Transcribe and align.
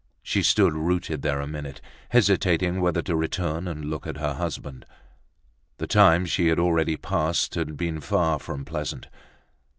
She 0.23 0.41
stood 0.41 0.73
rooted 0.73 1.21
there 1.21 1.39
a 1.39 1.45
minute, 1.45 1.79
hesitating 2.09 2.81
whether 2.81 3.03
to 3.03 3.15
return 3.15 3.67
and 3.67 3.85
look 3.85 4.07
at 4.07 4.17
her 4.17 4.33
husband. 4.33 4.83
The 5.77 5.85
time 5.85 6.25
she 6.25 6.47
had 6.47 6.57
already 6.57 6.97
passed 6.97 7.53
had 7.53 7.77
been 7.77 7.99
far 8.01 8.39
from 8.39 8.65
pleasant. 8.65 9.09